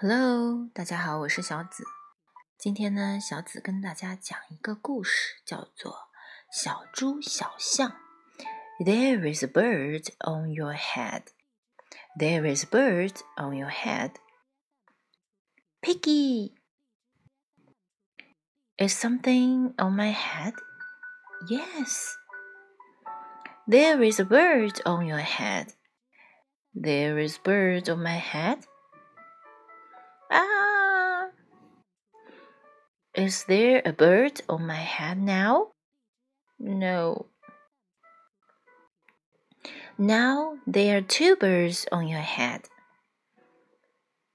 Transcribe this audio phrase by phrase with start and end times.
[0.00, 1.82] Hello，大家好，我是小紫。
[2.58, 5.92] 今天呢，小紫跟大家讲一个故事，叫做《
[6.52, 7.90] 小猪小象》。
[8.84, 11.22] There is a bird on your head.
[12.18, 14.16] There is a bird on your head.
[15.80, 16.52] Piggy,
[18.76, 20.52] is something on my head?
[21.48, 22.16] Yes.
[23.66, 25.74] There is a bird on your head.
[26.74, 28.66] There is bird on my head.
[30.31, 31.27] Ah!
[33.13, 35.71] Is there a bird on my head now?
[36.57, 37.27] No.
[39.97, 42.69] Now there are two birds on your head.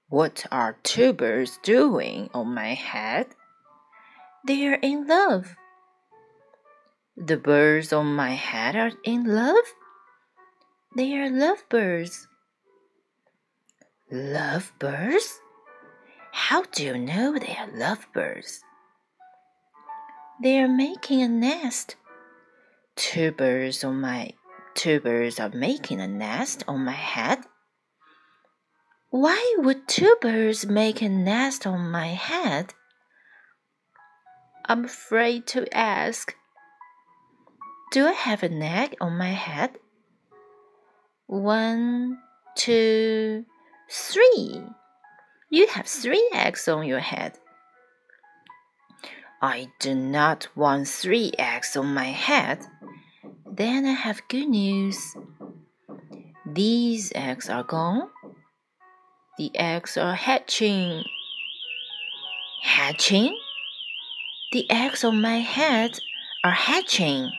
[0.09, 3.27] What are two birds doing on my head?
[4.45, 5.55] They are in love.
[7.17, 9.65] The birds on my head are in love?
[10.95, 12.27] They are lovebirds.
[14.11, 15.41] Lovebirds?
[16.39, 18.61] How do you know they are lovebirds?
[20.41, 21.95] They are making a nest.
[22.95, 24.33] Two birds on my
[24.75, 27.39] two birds are making a nest on my head.
[29.09, 32.75] Why would two birds make a nest on my head?
[34.63, 36.35] I'm afraid to ask.
[37.91, 39.79] Do I have an egg on my head?
[41.25, 42.19] One,
[42.55, 43.43] two,
[43.89, 44.63] three.
[45.49, 47.39] You have three eggs on your head.
[49.41, 52.65] I do not want three eggs on my head.
[53.49, 55.15] Then I have good news.
[56.45, 58.09] These eggs are gone.
[59.37, 61.03] The eggs are hatching.
[62.63, 63.37] Hatching?
[64.51, 65.99] The eggs on my head
[66.43, 67.31] are hatching.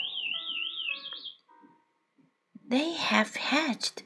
[2.68, 4.04] They have hatched.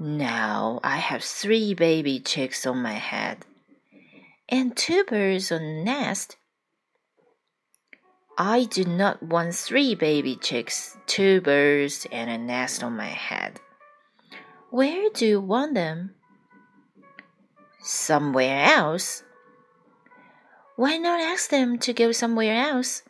[0.00, 3.38] Now I have three baby chicks on my head.
[4.48, 6.36] And two birds on the nest.
[8.38, 13.58] I do not want three baby chicks, two birds, and a nest on my head.
[14.70, 16.14] Where do you want them?
[17.80, 19.24] Somewhere else.
[20.76, 23.02] Why not ask them to go somewhere else?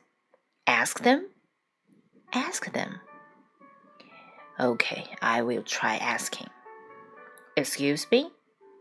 [0.67, 1.29] Ask them?
[2.33, 3.01] Ask them.
[4.59, 6.49] Okay, I will try asking.
[7.58, 8.32] Excuse me,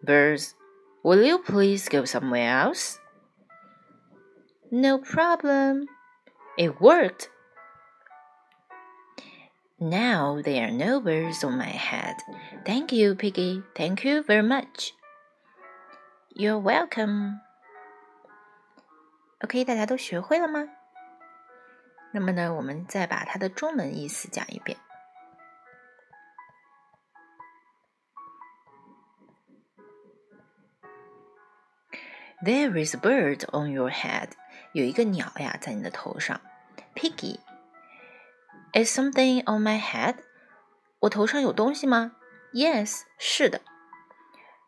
[0.02, 0.54] birds,
[1.02, 2.98] will you please go somewhere else?
[4.70, 5.86] No problem.
[6.56, 7.28] It worked.
[9.78, 12.16] Now there are no birds on my head.
[12.64, 13.62] Thank you, Piggy.
[13.74, 14.92] Thank you very much.
[16.34, 17.40] You're welcome.
[19.40, 20.68] OK，大家都学会了吗？
[22.12, 24.78] 那么呢，我们再把它的中文意思讲一遍。
[32.43, 34.29] There is a bird on your head.
[34.73, 36.39] 有一个鸟呀，在你的头上。
[36.93, 37.39] Piggy,
[38.73, 40.17] is something on my head?
[40.99, 42.11] 我头上有东西吗
[42.53, 43.61] ？Yes，是的。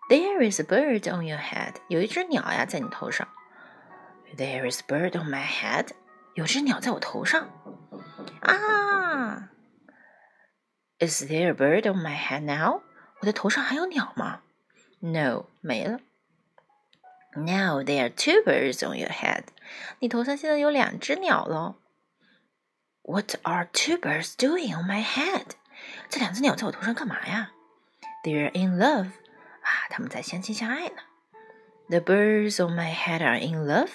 [0.10, 1.76] There is a bird on your head.
[1.88, 3.28] 有一只鸟呀，在你头上。
[4.36, 5.90] There is a bird on my head.
[6.34, 7.50] 有只鸟在我头上。
[8.42, 9.50] 啊
[11.00, 12.82] ！Is there a bird on my head now?
[13.20, 14.42] 我的头上还有鸟吗
[15.00, 16.00] ？No，没了。
[17.37, 19.45] Now there are two birds on your head.
[19.99, 21.77] 你头上现在有两只鸟了。
[23.03, 25.47] What are two birds doing on my head?
[26.09, 27.51] 这两只鸟在我头上干嘛呀？
[28.23, 29.09] They are in love.
[29.63, 31.03] 啊，他们在相亲相爱呢。
[31.89, 33.91] The birds on my head are in love.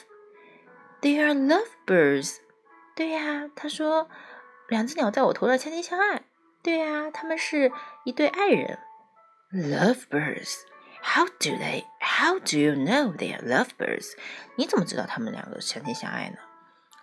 [1.02, 2.38] They are love birds.
[2.96, 4.10] 对呀，他说
[4.68, 6.22] 两只鸟在我头上相亲相爱。
[6.62, 7.72] 对呀，他们是
[8.04, 8.78] 一对爱人。
[9.52, 10.58] Love birds.
[11.02, 11.86] How do they?
[12.14, 14.14] How do you know they are lovebirds?
[14.56, 16.38] 你怎么知道他们两个相亲相爱呢？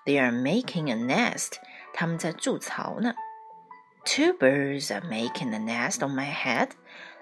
[0.05, 1.55] They are making a nest.
[1.93, 3.15] 他们在筑巢呢。
[4.05, 6.71] Two birds are making a nest on my head.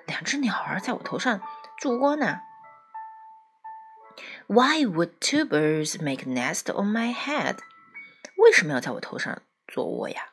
[0.06, 1.41] 两只鸟儿在我头上
[1.79, 2.41] 筑窝呢。
[4.46, 7.58] Why would two birds make a nest on my head?
[8.37, 10.31] 为什么要在我头上做窝呀？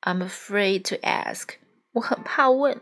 [0.00, 1.56] I'm afraid to ask.
[1.92, 2.80] 我很怕问。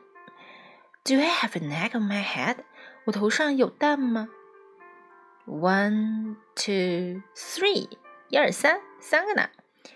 [1.04, 2.58] Do I have an egg on my head?
[3.07, 4.27] 我头上有蛋吗
[5.45, 7.87] ？One, two, three，
[8.27, 9.49] 一二三，三个呢。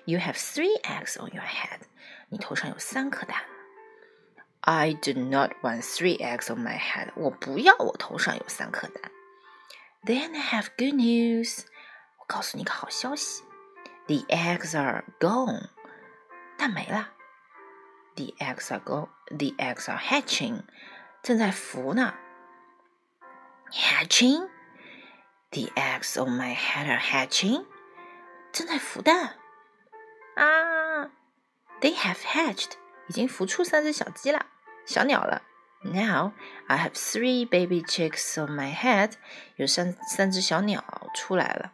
[0.06, 1.82] You have three eggs on your head.
[2.30, 3.44] 你头上有三颗蛋。
[4.62, 7.10] I do not want three eggs on my head.
[7.18, 9.12] 我不要我头上有三颗蛋。
[10.06, 11.66] Then I have good news.
[12.18, 13.44] 我告诉你个好消息。
[14.08, 15.68] The eggs are gone.
[16.58, 17.10] 蛋没了。
[18.16, 19.10] The eggs are gone.
[19.26, 20.62] The eggs are hatching.
[21.22, 22.14] 正在孵呢。
[23.73, 24.49] Hatching?
[25.53, 27.65] The eggs on my head are hatching.
[28.53, 29.35] 正在孵蛋
[30.35, 31.11] 啊！
[31.81, 32.73] They have hatched，
[33.09, 34.47] 已经孵出三只小鸡了，
[34.87, 35.43] 小鸟了。
[35.83, 36.33] Now
[36.67, 39.13] I have three baby chicks on my head，
[39.57, 40.83] 有三三只小鸟
[41.15, 41.73] 出来了。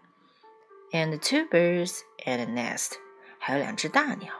[0.92, 2.92] And two birds and a nest，
[3.38, 4.34] 还有两只大鸟，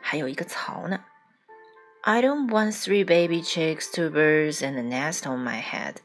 [0.00, 1.04] 还有一个巢呢。
[2.00, 5.98] I don't want three baby chicks, two birds, and a nest on my head。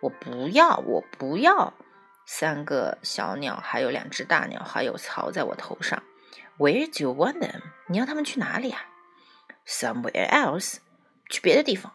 [0.00, 1.74] 我不要，我不要。
[2.26, 6.02] 三个小鸟，还有两只大鸟，还有巢在我头上。
[6.58, 7.60] Where do you want them？
[7.88, 8.82] 你要他们去哪里啊？
[9.66, 10.76] Somewhere else，
[11.28, 11.92] 去别的地方。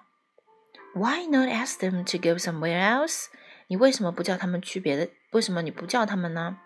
[0.94, 3.28] Why not ask them to go somewhere else？
[3.68, 5.10] 你为什么不叫他们去别的？
[5.32, 6.58] 为什么你不叫他们呢？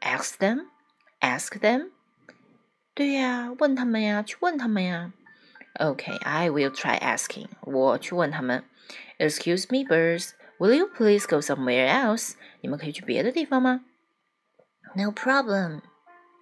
[0.00, 1.90] Ask them，ask them。
[2.94, 5.12] 对呀，问他们呀，去问他们呀。
[5.74, 7.48] Okay，I will try asking。
[7.60, 8.64] 我去问他们。
[9.18, 10.32] Excuse me, birds。
[10.63, 12.35] Will you please go somewhere else？
[12.61, 13.83] 你们可以去别的地方吗
[14.95, 15.81] ？No problem。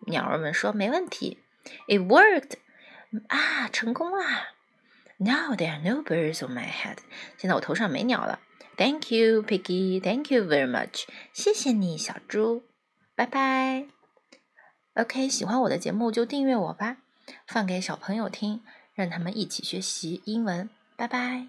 [0.06, 1.40] 鸟儿们说没问题。
[1.88, 2.58] It worked。
[3.30, 4.50] 啊，成功啦
[5.18, 6.98] ！Now there are no birds on my head。
[7.40, 8.40] 现在我头上没鸟了。
[8.78, 10.00] Thank you, Piggy.
[10.00, 11.06] Thank you very much。
[11.34, 12.62] 谢谢你，小猪。
[13.16, 13.88] 拜拜。
[14.94, 16.98] OK，喜欢我的节目就订阅我吧，
[17.48, 18.62] 放给小朋友听，
[18.94, 20.70] 让他们一起学习英文。
[20.96, 21.48] 拜拜。